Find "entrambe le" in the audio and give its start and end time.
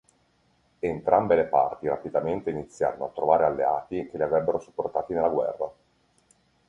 0.79-1.43